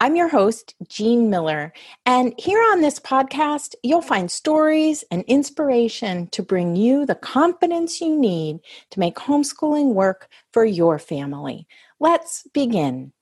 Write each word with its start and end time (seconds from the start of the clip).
I'm 0.00 0.14
your 0.14 0.28
host, 0.28 0.76
Jean 0.88 1.28
Miller, 1.28 1.72
and 2.06 2.32
here 2.38 2.62
on 2.70 2.82
this 2.82 3.00
podcast, 3.00 3.74
you'll 3.82 4.00
find 4.00 4.30
stories 4.30 5.02
and 5.10 5.24
inspiration 5.24 6.28
to 6.28 6.40
bring 6.40 6.76
you 6.76 7.04
the 7.04 7.16
confidence 7.16 8.00
you 8.00 8.16
need 8.16 8.60
to 8.92 9.00
make 9.00 9.16
homeschooling 9.16 9.94
work 9.94 10.28
for 10.52 10.64
your 10.64 11.00
family. 11.00 11.66
Let's 11.98 12.46
begin. 12.54 13.12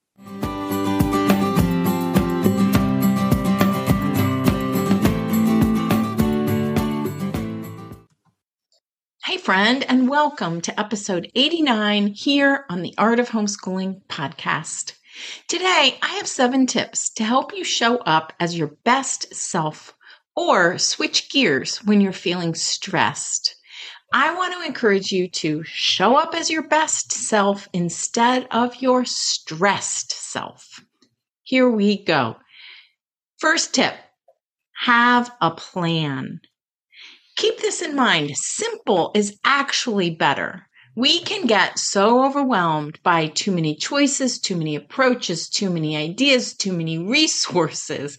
Hey, 9.24 9.38
friend, 9.38 9.82
and 9.88 10.10
welcome 10.10 10.60
to 10.60 10.78
episode 10.78 11.32
89 11.34 12.08
here 12.08 12.66
on 12.68 12.82
the 12.82 12.92
Art 12.98 13.18
of 13.18 13.30
Homeschooling 13.30 14.02
podcast. 14.10 14.92
Today, 15.48 15.98
I 16.02 16.08
have 16.16 16.26
seven 16.26 16.66
tips 16.66 17.10
to 17.14 17.24
help 17.24 17.54
you 17.54 17.64
show 17.64 17.98
up 17.98 18.32
as 18.40 18.56
your 18.56 18.76
best 18.84 19.34
self 19.34 19.94
or 20.34 20.78
switch 20.78 21.30
gears 21.30 21.78
when 21.78 22.00
you're 22.00 22.12
feeling 22.12 22.54
stressed. 22.54 23.56
I 24.12 24.34
want 24.34 24.54
to 24.54 24.66
encourage 24.66 25.10
you 25.12 25.28
to 25.28 25.62
show 25.64 26.16
up 26.16 26.34
as 26.34 26.50
your 26.50 26.68
best 26.68 27.12
self 27.12 27.68
instead 27.72 28.46
of 28.50 28.80
your 28.80 29.04
stressed 29.04 30.12
self. 30.12 30.80
Here 31.42 31.68
we 31.68 32.04
go. 32.04 32.36
First 33.38 33.74
tip 33.74 33.94
have 34.84 35.30
a 35.40 35.50
plan. 35.50 36.40
Keep 37.36 37.60
this 37.60 37.82
in 37.82 37.94
mind. 37.94 38.30
Simple 38.36 39.10
is 39.14 39.38
actually 39.44 40.10
better. 40.10 40.65
We 40.96 41.20
can 41.20 41.46
get 41.46 41.78
so 41.78 42.24
overwhelmed 42.24 42.98
by 43.02 43.26
too 43.26 43.52
many 43.52 43.74
choices, 43.76 44.38
too 44.38 44.56
many 44.56 44.76
approaches, 44.76 45.50
too 45.50 45.68
many 45.68 45.94
ideas, 45.94 46.54
too 46.54 46.72
many 46.72 46.96
resources. 47.16 48.16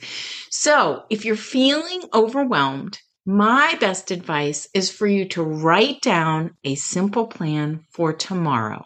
So 0.52 1.04
if 1.10 1.26
you're 1.26 1.36
feeling 1.36 2.04
overwhelmed, 2.14 3.00
my 3.26 3.76
best 3.80 4.12
advice 4.12 4.68
is 4.76 4.92
for 4.92 5.08
you 5.08 5.26
to 5.30 5.42
write 5.42 6.02
down 6.02 6.56
a 6.64 6.76
simple 6.76 7.26
plan 7.26 7.84
for 7.90 8.14
tomorrow. 8.14 8.86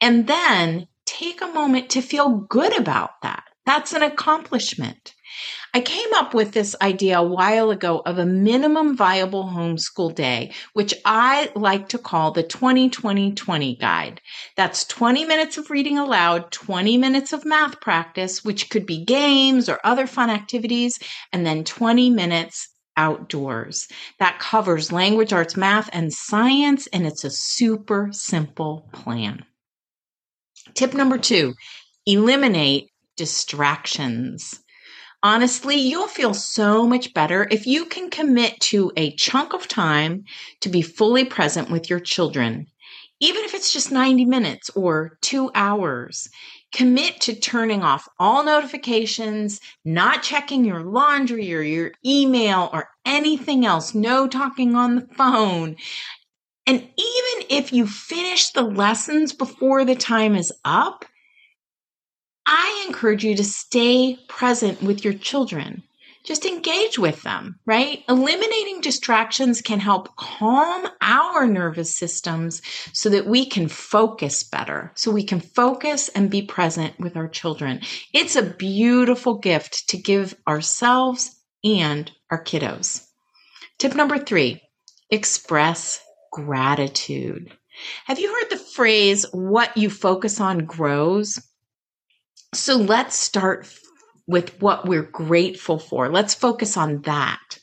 And 0.00 0.28
then 0.28 0.86
take 1.04 1.42
a 1.42 1.48
moment 1.48 1.90
to 1.90 2.00
feel 2.00 2.46
good 2.48 2.78
about 2.78 3.20
that. 3.22 3.42
That's 3.66 3.92
an 3.92 4.02
accomplishment. 4.02 5.12
I 5.72 5.80
came 5.80 6.12
up 6.14 6.34
with 6.34 6.52
this 6.52 6.74
idea 6.82 7.18
a 7.18 7.22
while 7.22 7.70
ago 7.70 8.02
of 8.04 8.18
a 8.18 8.26
minimum 8.26 8.96
viable 8.96 9.44
homeschool 9.44 10.14
day, 10.14 10.52
which 10.72 10.94
I 11.04 11.50
like 11.54 11.88
to 11.90 11.98
call 11.98 12.32
the 12.32 12.42
20-20-20 12.42 13.78
guide. 13.78 14.20
That's 14.56 14.84
20 14.86 15.24
minutes 15.24 15.58
of 15.58 15.70
reading 15.70 15.98
aloud, 15.98 16.50
20 16.50 16.98
minutes 16.98 17.32
of 17.32 17.44
math 17.44 17.80
practice, 17.80 18.44
which 18.44 18.68
could 18.70 18.86
be 18.86 19.04
games 19.04 19.68
or 19.68 19.78
other 19.84 20.06
fun 20.06 20.30
activities, 20.30 20.98
and 21.32 21.46
then 21.46 21.62
20 21.64 22.10
minutes 22.10 22.68
outdoors. 22.96 23.86
That 24.18 24.40
covers 24.40 24.92
language, 24.92 25.32
arts, 25.32 25.56
math, 25.56 25.88
and 25.92 26.12
science, 26.12 26.88
and 26.88 27.06
it's 27.06 27.24
a 27.24 27.30
super 27.30 28.08
simple 28.12 28.88
plan. 28.92 29.44
Tip 30.74 30.94
number 30.94 31.16
two, 31.16 31.54
eliminate 32.06 32.90
distractions. 33.16 34.60
Honestly, 35.22 35.76
you'll 35.76 36.08
feel 36.08 36.32
so 36.32 36.86
much 36.86 37.12
better 37.12 37.46
if 37.50 37.66
you 37.66 37.84
can 37.84 38.08
commit 38.08 38.58
to 38.60 38.90
a 38.96 39.14
chunk 39.16 39.52
of 39.52 39.68
time 39.68 40.24
to 40.60 40.70
be 40.70 40.80
fully 40.80 41.24
present 41.24 41.70
with 41.70 41.90
your 41.90 42.00
children. 42.00 42.66
Even 43.20 43.44
if 43.44 43.52
it's 43.52 43.70
just 43.70 43.92
90 43.92 44.24
minutes 44.24 44.70
or 44.70 45.18
two 45.20 45.50
hours, 45.54 46.26
commit 46.72 47.20
to 47.20 47.34
turning 47.34 47.82
off 47.82 48.08
all 48.18 48.44
notifications, 48.44 49.60
not 49.84 50.22
checking 50.22 50.64
your 50.64 50.84
laundry 50.84 51.52
or 51.52 51.60
your 51.60 51.92
email 52.04 52.70
or 52.72 52.88
anything 53.04 53.66
else, 53.66 53.94
no 53.94 54.26
talking 54.26 54.74
on 54.74 54.94
the 54.94 55.06
phone. 55.16 55.76
And 56.66 56.80
even 56.80 57.46
if 57.50 57.74
you 57.74 57.86
finish 57.86 58.50
the 58.50 58.62
lessons 58.62 59.34
before 59.34 59.84
the 59.84 59.96
time 59.96 60.34
is 60.34 60.50
up, 60.64 61.04
encourage 63.00 63.24
you 63.24 63.34
to 63.34 63.42
stay 63.44 64.14
present 64.28 64.82
with 64.82 65.02
your 65.02 65.14
children. 65.14 65.82
Just 66.22 66.44
engage 66.44 66.98
with 66.98 67.22
them, 67.22 67.58
right? 67.64 68.04
Eliminating 68.10 68.82
distractions 68.82 69.62
can 69.62 69.80
help 69.80 70.14
calm 70.16 70.86
our 71.00 71.46
nervous 71.46 71.96
systems 71.96 72.60
so 72.92 73.08
that 73.08 73.24
we 73.24 73.46
can 73.46 73.68
focus 73.68 74.44
better, 74.44 74.92
so 74.96 75.10
we 75.10 75.24
can 75.24 75.40
focus 75.40 76.10
and 76.10 76.28
be 76.28 76.42
present 76.42 76.92
with 77.00 77.16
our 77.16 77.26
children. 77.26 77.80
It's 78.12 78.36
a 78.36 78.42
beautiful 78.42 79.38
gift 79.38 79.88
to 79.88 79.96
give 79.96 80.36
ourselves 80.46 81.34
and 81.64 82.12
our 82.30 82.44
kiddos. 82.44 83.06
Tip 83.78 83.94
number 83.94 84.18
three 84.18 84.60
express 85.08 86.04
gratitude. 86.30 87.50
Have 88.04 88.18
you 88.18 88.28
heard 88.28 88.50
the 88.50 88.62
phrase, 88.62 89.24
what 89.32 89.74
you 89.74 89.88
focus 89.88 90.38
on 90.38 90.66
grows? 90.66 91.38
So 92.52 92.76
let's 92.76 93.16
start 93.16 93.68
with 94.26 94.60
what 94.60 94.86
we're 94.86 95.02
grateful 95.02 95.78
for. 95.78 96.08
Let's 96.08 96.34
focus 96.34 96.76
on 96.76 97.02
that. 97.02 97.58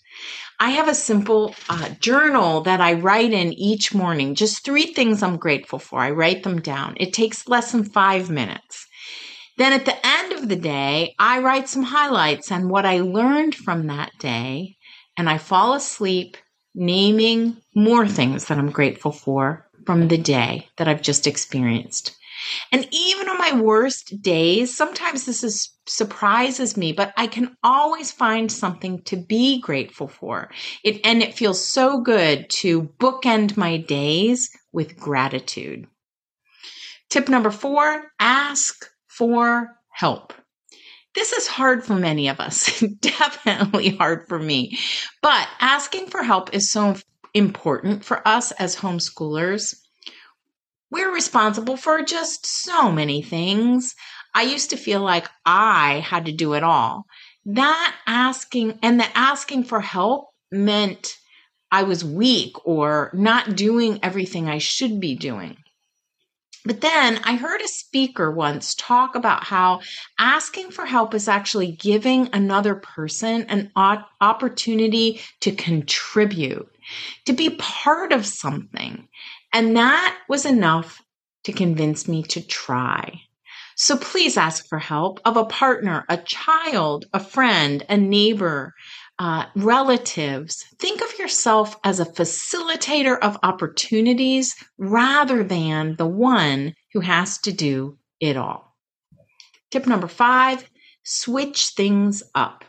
I 0.59 0.71
have 0.71 0.88
a 0.88 0.95
simple 0.95 1.53
uh, 1.69 1.89
journal 2.00 2.62
that 2.62 2.81
I 2.81 2.94
write 2.94 3.33
in 3.33 3.53
each 3.53 3.94
morning, 3.94 4.33
just 4.33 4.63
three 4.63 4.88
things 4.94 5.21
I'm 5.21 5.38
grateful 5.38 5.77
for. 5.77 6.00
I 6.00 6.12
write 6.12 6.44
them 6.44 6.62
down. 6.62 6.95
It 7.00 7.13
takes 7.13 7.47
less 7.47 7.71
than 7.73 7.83
five 7.83 8.29
minutes. 8.29 8.88
Then 9.57 9.73
at 9.73 9.85
the 9.85 10.07
end 10.07 10.33
of 10.33 10.50
the 10.50 10.56
day, 10.56 11.15
I 11.19 11.39
write 11.39 11.67
some 11.67 11.83
highlights 11.83 12.51
and 12.51 12.69
what 12.69 12.85
I 12.85 13.01
learned 13.01 13.56
from 13.56 13.88
that 13.88 14.12
day, 14.19 14.77
and 15.17 15.29
I 15.29 15.38
fall 15.38 15.73
asleep 15.73 16.38
naming 16.73 17.57
more 17.75 18.07
things 18.07 18.45
that 18.45 18.57
I'm 18.57 18.71
grateful 18.71 19.12
for 19.12 19.67
from 19.85 20.07
the 20.07 20.17
day 20.17 20.69
that 20.77 20.88
I've 20.88 21.01
just 21.01 21.27
experienced. 21.27 22.15
And 22.72 22.88
even 22.92 23.30
on 23.30 23.38
my 23.38 23.60
worst 23.60 24.22
days, 24.22 24.75
sometimes 24.75 25.25
this 25.25 25.44
is, 25.44 25.69
surprises 25.86 26.78
me, 26.78 26.92
but 26.92 27.13
I 27.18 27.28
can 27.28 27.56
always 27.63 28.12
find 28.12 28.51
something 28.51 29.01
to 29.04 29.16
be 29.16 29.60
grateful 29.62 30.07
for. 30.07 30.50
It, 30.84 31.01
and 31.06 31.22
it 31.22 31.34
feels 31.34 31.63
so 31.63 32.01
good 32.01 32.50
to 32.50 32.84
bookend 33.00 33.57
my 33.57 33.78
days 33.78 34.50
with 34.72 34.98
gratitude. 34.98 35.88
Tip 37.10 37.30
number 37.30 37.51
four, 37.51 38.12
ask 38.19 38.89
for 39.07 39.75
help. 39.89 40.34
This 41.16 41.34
is 41.34 41.48
hard 41.48 41.84
for 41.84 41.95
many 41.95 42.28
of 42.28 42.39
us, 42.39 42.80
definitely 43.01 43.89
hard 43.89 44.28
for 44.28 44.38
me. 44.38 44.78
But 45.22 45.48
asking 45.60 46.07
for 46.07 46.22
help 46.22 46.54
is 46.54 46.69
so 46.69 46.95
important 47.34 48.06
for 48.06 48.28
us 48.28 48.51
as 48.54 48.75
homeschoolers. 48.75 49.75
We're 50.89 51.13
responsible 51.13 51.78
for 51.78 52.01
just 52.01 52.45
so 52.45 52.92
many 52.92 53.22
things. 53.22 53.94
I 54.34 54.44
used 54.44 54.69
to 54.69 54.78
feel 54.78 55.01
like 55.01 55.28
I 55.45 56.00
had 56.00 56.25
to 56.25 56.31
do 56.31 56.54
it 56.54 56.63
all. 56.63 57.06
That 57.45 57.95
asking 58.06 58.80
and 58.81 59.00
the 59.00 59.18
asking 59.18 59.66
for 59.66 59.81
help 59.81 60.30
meant 60.51 61.18
I 61.72 61.84
was 61.84 62.06
weak 62.06 62.54
or 62.66 63.12
not 63.13 63.56
doing 63.56 64.00
everything 64.01 64.48
I 64.48 64.60
should 64.60 65.00
be 65.00 65.16
doing. 65.16 65.57
But 66.66 66.81
then 66.81 67.19
I 67.24 67.36
heard 67.36 67.62
a 67.62 67.68
speaker 67.68 68.30
once 68.30 68.75
talk 68.75 69.16
about 69.16 69.45
how 69.45 69.81
asking 70.19 70.72
for 70.72 70.86
help 70.86 71.13
is 71.13 71.30
actually 71.30 71.72
giving 71.72 72.30
another 72.34 72.75
person 72.75 73.44
an 73.44 73.72
opportunity 73.75 75.22
to 75.42 75.54
contribute, 75.54 76.69
to 77.25 77.34
be 77.34 77.51
part 77.51 78.12
of 78.12 78.25
something. 78.25 79.07
And 79.54 79.75
that 79.78 80.18
was 80.30 80.45
enough 80.45 81.01
to 81.45 81.51
convince 81.54 82.07
me 82.07 82.24
to 82.24 82.45
try. 82.45 83.22
So 83.75 83.95
please 83.95 84.38
ask 84.38 84.68
for 84.68 84.80
help 84.80 85.19
of 85.24 85.38
a 85.38 85.45
partner, 85.45 86.04
a 86.10 86.18
child, 86.18 87.06
a 87.13 87.19
friend, 87.19 87.86
a 87.88 87.95
neighbor, 87.95 88.74
uh, 89.19 89.45
relatives, 89.56 90.66
think 90.80 91.01
of 91.01 91.18
yourself 91.18 91.75
as 91.84 92.00
a 92.00 92.06
facilitator 92.06 93.18
of 93.19 93.38
opportunities 93.44 94.56
rather 94.78 95.44
than 95.44 95.95
the 95.95 96.07
one 96.07 96.74
who 96.94 97.00
has 97.00 97.38
to 97.39 97.51
do 97.51 97.98
it 98.19 98.38
all. 98.38 98.75
Tip 99.72 99.88
number 99.88 100.07
five 100.07 100.69
switch 101.04 101.69
things 101.69 102.24
up. 102.36 102.66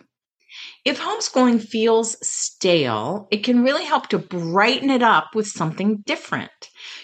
If 0.89 0.99
homeschooling 0.99 1.61
feels 1.61 2.17
stale, 2.27 3.29
it 3.31 3.45
can 3.45 3.63
really 3.63 3.85
help 3.85 4.07
to 4.07 4.19
brighten 4.19 4.89
it 4.89 5.03
up 5.03 5.35
with 5.35 5.47
something 5.47 5.99
different. 6.07 6.51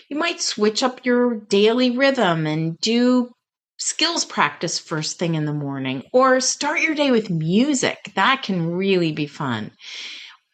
You 0.09 0.17
might 0.17 0.41
switch 0.41 0.83
up 0.83 1.05
your 1.05 1.35
daily 1.35 1.91
rhythm 1.91 2.47
and 2.47 2.79
do 2.79 3.31
skills 3.77 4.25
practice 4.25 4.79
first 4.79 5.19
thing 5.19 5.35
in 5.35 5.45
the 5.45 5.53
morning 5.53 6.03
or 6.15 6.41
start 6.41 6.81
your 6.81 6.95
day 6.95 7.11
with 7.11 7.29
music. 7.29 8.11
That 8.15 8.43
can 8.43 8.71
really 8.71 9.13
be 9.13 9.27
fun. 9.27 9.71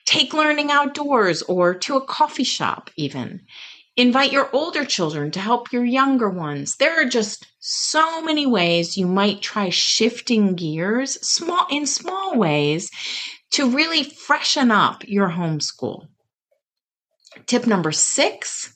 Take 0.07 0.35
learning 0.35 0.73
outdoors 0.73 1.43
or 1.43 1.75
to 1.75 1.99
a 1.99 2.05
coffee 2.05 2.43
shop, 2.43 2.91
even. 2.97 3.43
Invite 3.97 4.33
your 4.33 4.49
older 4.55 4.85
children 4.85 5.31
to 5.33 5.41
help 5.41 5.73
your 5.73 5.85
younger 5.85 6.31
ones. 6.31 6.77
There 6.77 7.01
are 7.01 7.09
just 7.09 7.47
so 7.59 8.23
many 8.23 8.47
ways 8.47 8.97
you 8.97 9.07
might 9.07 9.43
try 9.43 9.69
shifting 9.69 10.55
gears 10.55 11.21
small 11.27 11.67
in 11.71 11.87
small 11.87 12.39
ways 12.39 12.91
to 13.53 13.71
really 13.71 14.05
freshen 14.05 14.71
up 14.71 15.03
your 15.07 15.29
homeschool. 15.29 16.07
Tip 17.47 17.67
number 17.67 17.93
6, 17.93 18.75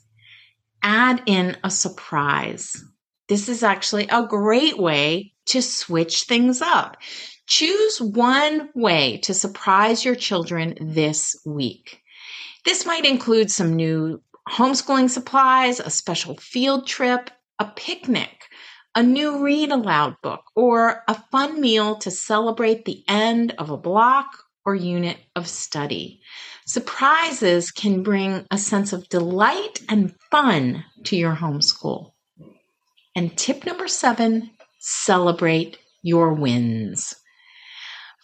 add 0.83 1.23
in 1.27 1.57
a 1.63 1.71
surprise. 1.71 2.85
This 3.29 3.49
is 3.49 3.63
actually 3.63 4.09
a 4.09 4.27
great 4.27 4.79
way 4.79 5.33
to 5.47 5.63
switch 5.63 6.25
things 6.25 6.61
up. 6.61 6.97
Choose 7.47 8.01
one 8.01 8.71
way 8.75 9.19
to 9.19 9.35
surprise 9.35 10.05
your 10.05 10.15
children 10.15 10.75
this 10.81 11.37
week. 11.47 12.01
This 12.65 12.87
might 12.87 13.05
include 13.05 13.51
some 13.51 13.75
new 13.75 14.23
homeschooling 14.49 15.11
supplies, 15.11 15.81
a 15.81 15.91
special 15.91 16.37
field 16.37 16.87
trip, 16.87 17.31
a 17.59 17.65
picnic, 17.65 18.49
a 18.95 19.03
new 19.03 19.43
read 19.43 19.71
aloud 19.71 20.17
book, 20.23 20.45
or 20.55 21.03
a 21.09 21.15
fun 21.31 21.61
meal 21.61 21.97
to 21.97 22.11
celebrate 22.11 22.85
the 22.85 23.03
end 23.09 23.55
of 23.59 23.71
a 23.71 23.77
block 23.77 24.45
or 24.65 24.75
unit 24.75 25.19
of 25.37 25.49
study. 25.49 26.21
Surprises 26.67 27.71
can 27.71 28.03
bring 28.03 28.47
a 28.51 28.59
sense 28.59 28.93
of 28.93 29.09
delight 29.09 29.83
and 29.89 30.15
fun 30.31 30.85
to 31.05 31.17
your 31.17 31.35
homeschool. 31.35 32.13
And 33.15 33.37
tip 33.37 33.67
number 33.67 33.89
seven 33.89 34.51
celebrate 34.81 35.79
your 36.03 36.35
wins. 36.35 37.15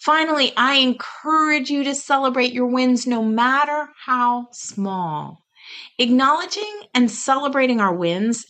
Finally, 0.00 0.52
I 0.56 0.76
encourage 0.76 1.70
you 1.70 1.84
to 1.84 1.94
celebrate 1.94 2.52
your 2.52 2.66
wins 2.66 3.06
no 3.06 3.22
matter 3.22 3.88
how 4.04 4.48
small. 4.52 5.44
Acknowledging 5.98 6.82
and 6.94 7.10
celebrating 7.10 7.80
our 7.80 7.94
wins 7.94 8.44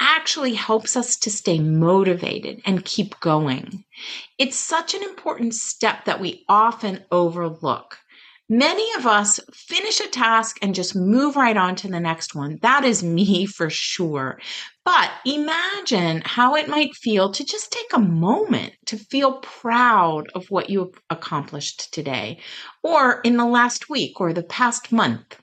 actually 0.00 0.54
helps 0.54 0.96
us 0.96 1.16
to 1.16 1.30
stay 1.30 1.58
motivated 1.58 2.60
and 2.64 2.84
keep 2.84 3.18
going. 3.20 3.84
It's 4.38 4.56
such 4.56 4.94
an 4.94 5.02
important 5.02 5.54
step 5.54 6.04
that 6.04 6.20
we 6.20 6.44
often 6.48 7.04
overlook. 7.10 7.98
Many 8.50 8.90
of 8.96 9.06
us 9.06 9.38
finish 9.52 10.00
a 10.00 10.08
task 10.08 10.56
and 10.62 10.74
just 10.74 10.96
move 10.96 11.36
right 11.36 11.56
on 11.56 11.76
to 11.76 11.88
the 11.88 12.00
next 12.00 12.34
one. 12.34 12.58
That 12.62 12.82
is 12.82 13.02
me 13.02 13.44
for 13.56 13.68
sure. 13.68 14.40
But 14.86 15.10
imagine 15.26 16.22
how 16.24 16.54
it 16.54 16.68
might 16.68 16.94
feel 16.94 17.30
to 17.32 17.44
just 17.44 17.70
take 17.70 17.92
a 17.92 17.98
moment 17.98 18.72
to 18.86 18.96
feel 18.96 19.40
proud 19.40 20.30
of 20.34 20.50
what 20.50 20.70
you 20.70 20.92
accomplished 21.10 21.92
today 21.92 22.40
or 22.82 23.20
in 23.20 23.36
the 23.36 23.44
last 23.44 23.90
week 23.90 24.18
or 24.18 24.32
the 24.32 24.42
past 24.42 24.92
month. 24.92 25.38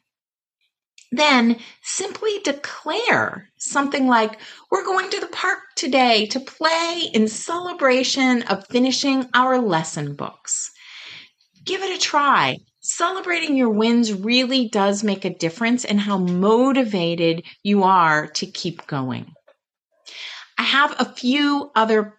Then 1.15 1.59
simply 1.81 2.39
declare 2.43 3.49
something 3.57 4.07
like, 4.07 4.39
We're 4.69 4.85
going 4.85 5.09
to 5.09 5.19
the 5.19 5.27
park 5.27 5.59
today 5.75 6.25
to 6.27 6.39
play 6.39 7.09
in 7.13 7.27
celebration 7.27 8.43
of 8.43 8.67
finishing 8.67 9.29
our 9.33 9.59
lesson 9.59 10.15
books. 10.15 10.71
Give 11.63 11.81
it 11.81 11.95
a 11.95 11.99
try 11.99 12.57
celebrating 12.85 13.57
your 13.57 13.71
wins 13.71 14.13
really 14.13 14.69
does 14.69 15.03
make 15.03 15.25
a 15.25 15.33
difference 15.33 15.83
in 15.83 15.97
how 15.97 16.19
motivated 16.19 17.43
you 17.63 17.83
are 17.83 18.27
to 18.27 18.45
keep 18.45 18.85
going. 18.85 19.33
I 20.57 20.63
have 20.63 20.95
a 20.99 21.11
few 21.13 21.71
other 21.75 22.13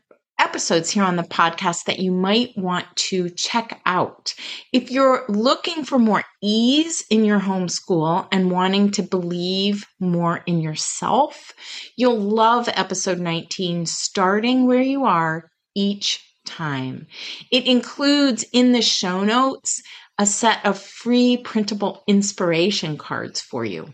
episodes 0.47 0.91
here 0.91 1.03
on 1.03 1.17
the 1.17 1.25
podcast 1.25 1.87
that 1.87 1.99
you 1.99 2.13
might 2.13 2.57
want 2.57 2.87
to 2.95 3.29
check 3.31 3.81
out. 3.85 4.33
If 4.73 4.93
you're 4.93 5.25
looking 5.29 5.85
for 5.85 5.99
more 5.99 6.23
ease 6.41 7.05
in 7.11 7.25
your 7.25 7.41
homeschool 7.41 8.29
and 8.31 8.53
wanting 8.53 8.93
to 8.93 9.03
believe 9.03 9.85
more 9.99 10.45
in 10.47 10.61
yourself, 10.61 11.53
you'll 11.97 12.21
love 12.21 12.69
episode 12.75 13.19
19, 13.19 13.87
starting 13.87 14.69
where 14.69 14.81
you 14.81 15.05
are 15.05 15.51
each 15.75 16.25
time. 16.47 17.09
It 17.51 17.67
includes 17.67 18.45
in 18.53 18.71
the 18.71 18.83
show 18.83 19.25
notes 19.25 19.83
a 20.17 20.27
set 20.27 20.65
of 20.65 20.79
free 20.81 21.38
printable 21.38 22.05
inspiration 22.07 22.97
cards 22.97 23.41
for 23.41 23.65
you. 23.65 23.93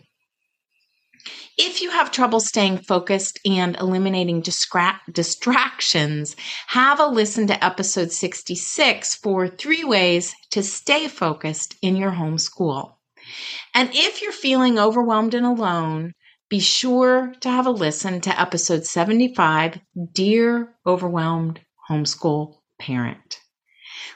If 1.58 1.82
you 1.82 1.90
have 1.90 2.10
trouble 2.10 2.40
staying 2.40 2.78
focused 2.78 3.38
and 3.44 3.76
eliminating 3.76 4.42
distra- 4.42 5.00
distractions, 5.10 6.34
have 6.68 6.98
a 6.98 7.06
listen 7.06 7.46
to 7.48 7.64
episode 7.64 8.10
66 8.10 9.14
for 9.16 9.48
three 9.48 9.84
ways 9.84 10.34
to 10.50 10.62
stay 10.62 11.08
focused 11.08 11.74
in 11.82 11.96
your 11.96 12.12
homeschool. 12.12 12.94
And 13.74 13.90
if 13.92 14.22
you're 14.22 14.32
feeling 14.32 14.78
overwhelmed 14.78 15.34
and 15.34 15.44
alone, 15.44 16.14
be 16.48 16.58
sure 16.58 17.34
to 17.40 17.50
have 17.50 17.66
a 17.66 17.70
listen 17.70 18.20
to 18.22 18.40
episode 18.40 18.86
75 18.86 19.78
Dear 20.12 20.74
Overwhelmed 20.86 21.60
Homeschool 21.88 22.56
Parent. 22.78 23.40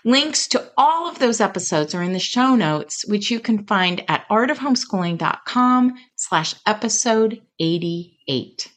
Links 0.05 0.47
to 0.49 0.71
all 0.77 1.09
of 1.09 1.19
those 1.19 1.41
episodes 1.41 1.95
are 1.95 2.03
in 2.03 2.13
the 2.13 2.19
show 2.19 2.55
notes, 2.55 3.05
which 3.07 3.31
you 3.31 3.41
can 3.41 3.67
find 3.67 4.05
at 4.09 4.29
artofhomeschooling.com 4.29 5.95
slash 6.17 6.55
episode 6.67 7.43
88. 7.59 8.73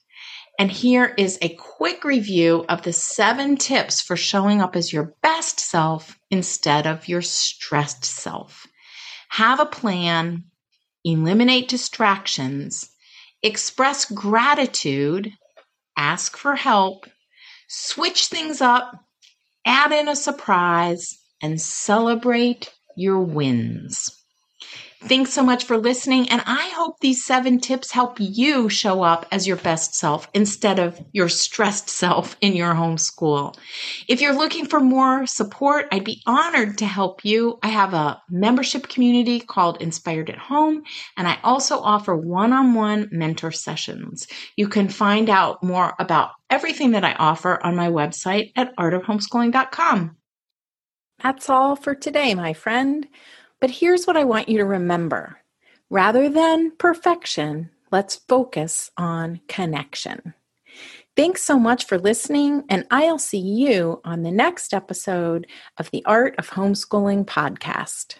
And 0.60 0.70
here 0.70 1.13
is 1.18 1.38
a 1.42 1.56
quick 1.56 2.04
review 2.04 2.66
of 2.68 2.82
the 2.82 2.92
seven 2.92 3.56
tips 3.56 4.01
for 4.01 4.18
showing 4.18 4.62
up 4.62 4.75
as 4.75 4.92
your 4.92 5.16
best 5.22 5.60
self 5.60 6.20
instead 6.30 6.86
of 6.86 7.08
your 7.08 7.22
stressed 7.22 8.04
self. 8.04 8.68
Have 9.30 9.62
a 9.62 9.66
plan, 9.66 10.44
eliminate 11.06 11.70
distractions, 11.70 12.89
express 13.42 14.04
gratitude, 14.12 15.32
ask 15.96 16.36
for 16.36 16.56
help, 16.56 17.06
switch 17.70 18.28
things 18.28 18.60
up, 18.60 19.06
add 19.66 19.92
in 19.92 20.08
a 20.08 20.16
surprise, 20.16 21.18
and 21.42 21.60
celebrate 21.62 22.74
your 22.96 23.20
wins. 23.20 24.19
Thanks 25.03 25.32
so 25.32 25.44
much 25.44 25.63
for 25.63 25.77
listening. 25.77 26.27
And 26.29 26.41
I 26.46 26.72
hope 26.75 27.00
these 27.00 27.24
seven 27.24 27.62
tips 27.62 27.91
help 27.91 28.18
you 28.20 28.68
show 28.68 29.01
up 29.01 29.25
as 29.32 29.48
your 29.48 29.56
best 29.56 29.96
self 29.96 30.29
instead 30.34 30.77
of 30.77 31.00
your 31.13 31.29
stressed 31.29 31.89
self 31.89 32.36
in 32.41 32.53
your 32.53 32.74
homeschool. 32.74 33.56
If 34.10 34.20
you're 34.20 34.36
looking 34.36 34.65
for 34.65 34.82
more 34.82 35.25
support, 35.25 35.88
I'd 35.94 36.03
be 36.03 36.22
honored 36.27 36.77
to 36.79 36.86
help 36.86 37.24
you. 37.24 37.60
I 37.63 37.70
have 37.70 37.94
a 37.94 38.22
membership 38.29 38.89
community 38.89 39.39
called 39.39 39.82
Inspired 39.82 40.29
at 40.29 40.38
Home, 40.38 40.84
and 41.15 41.29
I 41.29 41.39
also 41.46 41.79
offer 41.79 42.13
one 42.13 42.51
on 42.51 42.74
one 42.74 43.08
mentor 43.10 43.51
sessions. 43.51 44.27
You 44.58 44.68
can 44.68 44.89
find 44.89 45.29
out 45.29 45.63
more 45.63 45.94
about 45.98 46.32
everything 46.50 46.91
that 46.91 47.06
I 47.06 47.13
offer 47.13 47.65
on 47.65 47.74
my 47.74 47.88
website 47.88 48.51
at 48.58 48.75
artofhomeschooling.com. 48.75 50.18
That's 51.24 51.50
all 51.50 51.75
for 51.75 51.96
today, 51.96 52.36
my 52.36 52.53
friend. 52.53 53.08
But 53.60 53.72
here's 53.72 54.06
what 54.06 54.18
I 54.18 54.24
want 54.24 54.50
you 54.50 54.58
to 54.60 54.66
remember 54.66 55.38
rather 55.89 56.30
than 56.30 56.72
perfection, 56.78 57.70
let's 57.92 58.16
focus 58.16 58.92
on 58.98 59.42
connection. 59.48 60.34
Thanks 61.16 61.44
so 61.44 61.60
much 61.60 61.86
for 61.86 61.98
listening, 61.98 62.63
and 62.70 62.86
I'll 62.92 63.20
see 63.20 63.39
you 63.39 64.00
on 64.06 64.24
the 64.24 64.32
next 64.32 64.74
episode 64.74 65.48
of 65.78 65.92
the 65.92 66.06
Art 66.06 66.36
of 66.38 66.51
Homeschooling 66.51 67.25
podcast. 67.25 68.20